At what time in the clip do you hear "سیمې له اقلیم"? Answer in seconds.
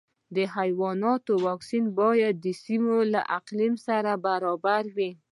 2.63-3.73